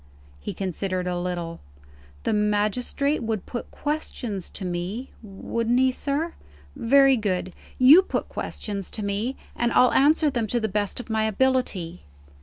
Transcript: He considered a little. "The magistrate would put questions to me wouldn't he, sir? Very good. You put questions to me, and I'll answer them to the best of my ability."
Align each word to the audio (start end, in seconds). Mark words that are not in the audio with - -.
He 0.39 0.55
considered 0.55 1.05
a 1.05 1.15
little. 1.19 1.59
"The 2.23 2.33
magistrate 2.33 3.21
would 3.21 3.45
put 3.45 3.69
questions 3.69 4.49
to 4.49 4.65
me 4.65 5.11
wouldn't 5.21 5.77
he, 5.79 5.91
sir? 5.91 6.33
Very 6.75 7.15
good. 7.15 7.53
You 7.77 8.01
put 8.01 8.27
questions 8.27 8.89
to 8.89 9.05
me, 9.05 9.35
and 9.55 9.71
I'll 9.73 9.93
answer 9.93 10.31
them 10.31 10.47
to 10.47 10.59
the 10.59 10.67
best 10.67 10.99
of 10.99 11.11
my 11.11 11.25
ability." 11.25 12.01